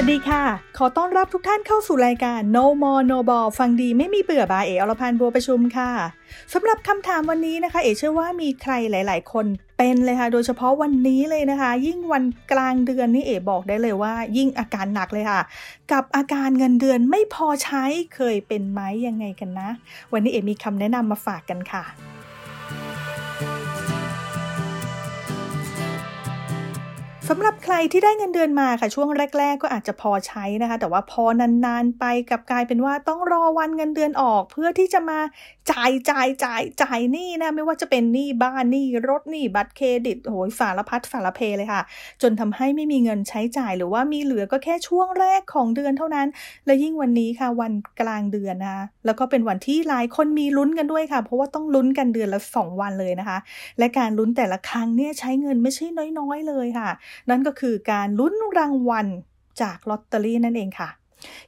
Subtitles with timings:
[0.00, 0.44] วัสดีค่ะ
[0.78, 5.90] ขอต้อนรับทุกท่านเข้าสู่รายการ No More No Ball ฟังดีไม่มีเบื่อบาเออรพันธ์บัวประชุมค่ะ
[6.52, 9.46] สำหรับคำถามวันนี้นะคะ เอเชื่อว่ามีใครหลาย ๆ คน
[9.78, 15.40] เป็นเลยค่ะ โดยเฉพาะวันนี้เลยนะคะ ยิ่งวันกลางเดือนนี่เอบอกได้เลยว่า ยิ่งอาการหนักเลยค่ะ
[15.92, 19.68] กับอาการเงินเดือนไม่พอใช้เคยเป็นไหมยังไงกันนะ
[20.12, 21.84] วันนี้เอมีคำแนะนำมาฝากกันค่ะ
[27.30, 35.18] สำหรับใครที่ได้เงินเดือนมาค่ะช่วงแรก ๆ ก็อาจจะพอใช้นะคะ แต่ว่าพอนานๆไปกับกลายเป็นว่าต้องรอวันเงินเดือนออก เพื่อที่จะมา
[35.70, 41.82] จ่ายจ่ายจ่ายจ่ายหนี้นะไม่ว่าจะเป็นหนี้บ้านหนี้รถหนี้บัตรเครดิตโหยฝาละพัดฝาละเพเลยค่ะ
[42.22, 46.28] จนทำให้ไม่มีเงินใช้จ่ายหรือว่ามีเหลือก็แค่ช่วงแรกของเดือนเท่านั้น
[46.66, 53.38] และยิ่งวันนี้ค่ะวันกลางเดือนนะคะแล้วก็เป็นวันที่หลายคนมีลุ้นกันด้วยค่ะ เพราะว่าต้องลุ้นกันเดือนละ 2 วันเลยนะคะ
[53.78, 55.86] และการลุ้นแต่ละครั้งเนี่ยใช้เงินไม่ใช่
[56.18, 56.90] น้อยๆเลยค่ะ
[57.30, 59.06] นั่นก็คือการลุ้นรางวัล
[59.62, 60.88] จากลอตเตอรี่นั่นเองค่ะ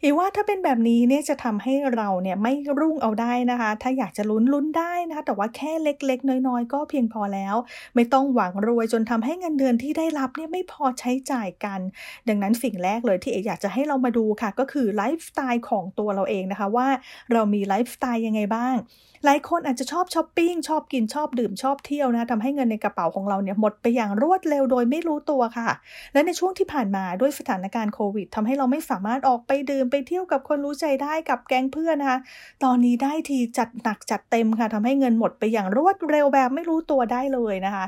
[0.02, 7.54] อีว่าถ้าเป็นแบบนี้เนี่ยจะทำให้เราเนี่ยไม่รุ่งเอาได้นะคะ ถ้าอยากจะลุ้นลุ้นได้นะคะแต่ว่าแค่เล็กๆ น้อยๆ ก็เพียงพอแล้ว
[7.94, 11.80] ไม่ต้องหวังรวยจนทำให้เงินเดือนที่ได้รับเนี่ยไม่พอใช้จ่ายกัน
[12.28, 16.88] ดังนั้นสิ่งแรกเลยที่เออยากจะให้เรามาดูค่ะ ก็คือไลฟ์สไตล์ของตัวเราเองนะคะว่า
[17.32, 18.76] เรามีไลฟ์สไตล์ยังไงบ้าง
[19.24, 25.70] หลายคนอาจจะชอบช้อปปิ้งชอบกินชอบดื่มชอบเที่ยวนะทำให้เงินในกระเป๋าของเราเนี่ยหมดไปอย่างรวดเร็วโดยไม่รู้ตัวค่ะ
[26.12, 32.18] และในช่วงที่ผ่านมาด้วยสถานการณ์โควิดทำให้เราไม่สามารถออกไปดื่มไปเที่ยวกับคนรู้ใจได้กับแก๊งเพื่อนนะคะ
[32.64, 37.84] ตอนนี้ได้ทีจัดหนักจัดเต็มค่ะทำให้เงินหมดไปอย่างรวดเร็วแบบไม่รู้ตัวได้เลยนะคะ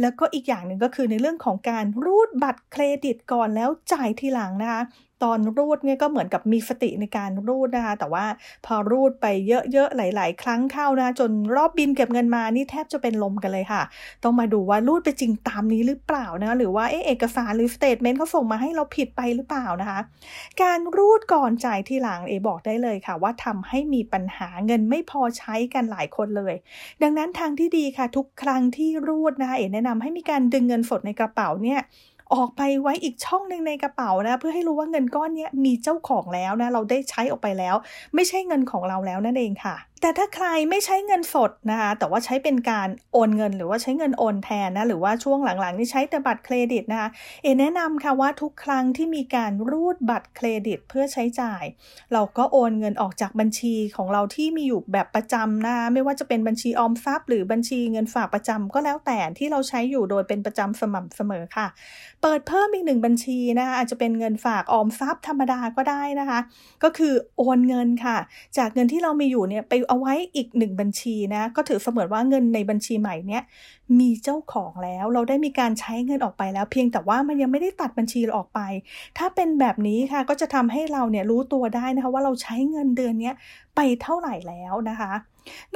[0.00, 4.82] แล้วก็อีกอย่างหนึ่งก็คือในเรื่องของการรูดบัตรเครดิตก่อนแล้วจ่ายทีหลังนะคะ
[5.22, 8.24] ตอนรูดเนี่ยก็เหมือนกับมีสติในการรูดนะคะ แต่ว่า
[8.66, 9.26] พอรูดไป
[9.72, 13.82] เยอะๆ หลาย ๆ ครั้งเข้านะจนรอบบินเก็บเงินมานี่แทบจะเป็นลมกันเลยค่ะ
[14.24, 20.00] ต้องมาดูว่ารูดไปจริงตามนี้หรือเปล่านะ หรือว่าเอเอกสารหรือสเตทเมนต์เขาส่งมาให้เราผิดไปหรือเปล่านะคะ
[20.62, 26.54] การรูดก่อนจ่ายทีหลังเอบอกได้เลยค่ะ ว่าทำให้มีปัญหาเงินไม่พอใช้กันหลายคนเลย
[27.02, 31.80] ดังนั้นทางที่ดีค่ะ ทุกครั้งที่รูดนะคะเอแนะนำให้มีการดึงเงินสดในกระเป๋าเนี่ย
[32.34, 37.74] ออกไปไว้อีกช่องหนึ่งในกระเป๋านะเพื่อให้รู้ว่าเงินก้อนนี้มีเจ้าของแล้วนะเราได้ใช้ออกไปแล้ว
[38.14, 47.08] ไม่ใช่เงินของเราแล้วนั่นเองค่ะแต่ถ้าใครไม่ใช้เงินสดนะคะแต่ว่าใช้เป็นการโอนเงิน หรือว่าใช้เงินโอนแทนนะหรือว่าช่วงหลังๆนี่ใช้แต่บัตรเครดิตนะคะ
[47.42, 51.62] เอแนะนำค่ะว่าทุกครั้งที่มีการรูดบัตรเครดิตเพื่อใช้จ่าย
[52.12, 61.66] เราก็โอนเงินออกจากบัญชีของเราที่มีอยู่แบบประจำนะคะไม่ว่าจะเป็นบัญชีออมทรัพย์หรือบัญชีเงินฝากประจำก็แล้วแต่ที่เราใช้อยู่โดยเป็นประจำสม่ำเสมอค่ะ
[62.22, 66.38] เปิดเพิ่มอีกหนึ่งบัญชีนะคะอาจจะเป็นเงินฝากออมทรัพย์ธรรมดาก็ได้นะคะ
[66.82, 68.16] ก็คือโอนเงินค่ะ
[68.58, 73.42] จากเงินที่เรามีอยู่เนี่ยไปเอาไว้อีกหนึ่งบัญชีนะ ก็ถือเสมือนว่าเงินในบัญชีใหม่เนี้ย
[73.98, 78.60] มีเจ้าของแล้วเราได้มีการใช้เงินออกไปแล้ว เพียงแต่ว่ามันยังไม่ได้ตัดบัญชีเราออกไป
[79.18, 83.32] ถ้าเป็นแบบนี้ค่ะก็จะทำให้เราเนี่ยรู้ตัวได้นะคะว่าเราใช้เงินเดือนนี้
[83.76, 85.12] ไปเท่าไหร่แล้วนะคะ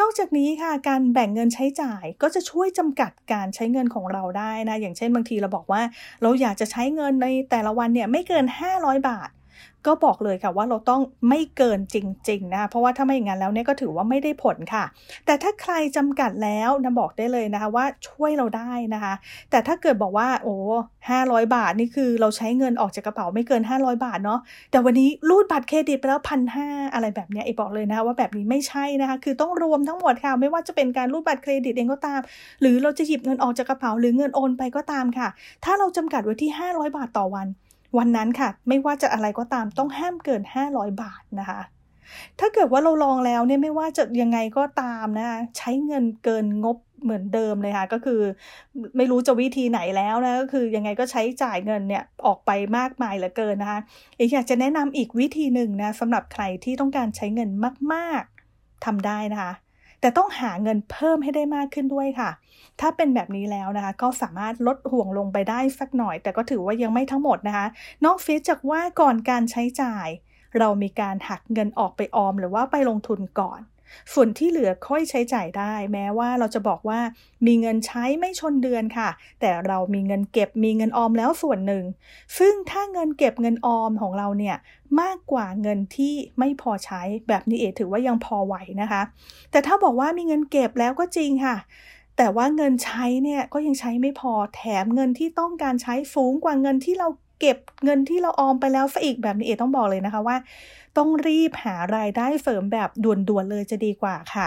[0.00, 5.82] นอกจากนี้ค่ะการแบ่งเงินใช้จ่ายก็จะช่วยจำกัดการใช้เงินของเราได้นะ อย่างเช่นบางทีเราบอกว่า
[6.22, 8.44] เราอยากจะใช้เงินในแต่ละวันเนี่ยไม่เกิน
[8.76, 9.28] 500 บาท
[9.86, 11.96] ก็บอกเลยค่ะว่าเราต้องไม่เกินจ
[12.28, 14.84] ริง ๆนะเพราะว่าถ้าไม่อย่างนั้นแล้วเนี่ยก็ถือว่าไม่ได้ผลค่ะ
[15.26, 19.14] แต่ถ้าใครจำกัดแล้วนะบอกได้เลยนะคะว่าช่วยเราได้นะคะ
[19.50, 20.54] แต่ถ้าเกิดบอกว่าโอ้
[21.10, 32.20] ห้าร้อยบาทนี่คือเราใช้เงินออกจากกระเป๋าไม่เกิน 500 บาทเนาะแต่วันนี้รูดบัตรเครดิตไปแล้วพันห้าอะไรแบบนี้ไอ้บอกเลยนะคะว่าแบบนี้ไม่ใช่นะคะ คือต้องรวมทั้งหมดค่ะ ไม่ว่าจะเป็นการรูดบัตรเครดิตเองก็ตาม
[32.60, 35.28] หรือเราจะหยิบเงินออกจากกระเป๋าหรือเงินโอนไปก็ตามค่ะ
[35.64, 37.48] ถ้าเราจำกัดไว้ที่ 500 บาทต่อวัน
[37.98, 41.60] วันนั้นค่ะ ไม่ว่าจะอะไรก็ตามต้องห้ามเกิน 500 บาทนะคะ
[42.40, 48.20] ถ้าเกิดว่าเราลองแล้วเนี่ยไม่ว่าจะยังไงก็ตามนะคะใช้เงินเกินงบเหมือนเดิมเลยค่ะ ก็คือ
[48.96, 53.80] ไม่รู้จะวิธีไหนแล้วนะก็คือยังไงก็ใช้จ่ายเงินเนี่ยออกไปมากมายเหลือเกินนะคะ
[54.18, 57.50] อีกอยากจะแนะนำอีกวิธีหนึ่งนะสำหรับใครที่ต้องการใช้เงิน
[57.92, 58.22] มาก
[58.54, 59.52] ๆทำได้นะคะ
[60.00, 62.30] แต่ต้องหาเงินเพิ่มให้ได้มากขึ้นด้วยค่ะ
[62.80, 67.66] ถ้าเป็นแบบนี้แล้วนะคะ ก็สามารถลดห่วงลงไปได้สักหน่อย แต่ก็ถือว่ายังไม่ทั้งหมดนะคะ
[68.04, 70.08] นอกฟีจากว่าก่อนการใช้จ่าย
[70.58, 73.60] เรามีการหักเงินออกไปออมหรือว่าไปลงทุนก่อน
[74.12, 77.00] ส่วนที่เหลือค่อยใช้จ่ายได้ แม้ว่าเราจะบอกว่า
[77.46, 79.08] มีเงินใช้ไม่ชนเดือนค่ะ
[79.40, 81.84] แต่เรามีเงินเก็บมีเงินออมแล้วส่วนหนึ่ง
[82.38, 84.56] ซึ่งถ้าเงินเก็บเงินออมของเราเนี่ย
[85.00, 89.02] มากกว่าเงินที่ไม่พอใช้แบบนี้เอถือว่ายังพอไหวนะคะ
[89.50, 91.56] แต่ถ้าบอกว่ามีเงินเก็บแล้วก็จริงค่ะ
[92.16, 97.08] แต่ว่าเงินใช้เนี่ยก็ยังใช้ไม่พอแถมเงินที่ต้องการใช้ฟูงกว่าเงินที่เรา
[97.40, 100.36] เก็บเงินที่เราออมไปแล้วซะอีกแบบนี้เอต้องบอกเลยนะคะว่า
[100.98, 104.46] ต้องรีบหารายได้เสริมแบบด่วนๆเลยจะดีกว่าค่ะ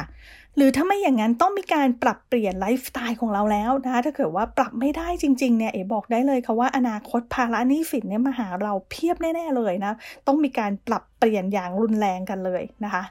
[0.57, 9.93] หรือถ้าไม่อย่างนั้นต้องมีการปรับเปลี่ยนไลฟ์สไตล์ของเราแล้วนะคะถ้าเกิดว่าปรับไม่ได้จริงๆเนี่ยเอ๋บอกได้เลยค่ะว่าอนาคตภาระหนี้สินเนี่ยมาหาเราเพียบแน่ๆเลยนะ
[10.27, 13.03] ต้องมีการปรับเปลี่ยนอย่างรุนแรงกันเลยนะคะ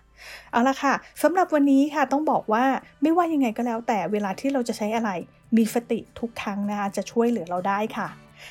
[0.52, 2.64] เอาละค่ะสำหรับวันนี้ค่ะต้องบอกว่า
[3.02, 5.10] ไม่ว่ายังไงก็แล้วแต่เวลาที่เราจะใช้อะไร
[5.56, 8.08] มีสติทุกครั้งนะคะจะช่วยเหลือเราได้ค่ะ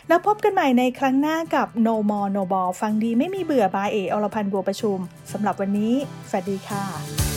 [0.08, 4.98] แล้วพบกันใหม่ในครั้งหน้ากับ No More No Ball ฟังดีไม่มีเบื่อบายเออรพันธ์บัวประชุม
[5.32, 5.94] สำหรับวันนี้
[6.30, 7.31] สวัสดีค่ะ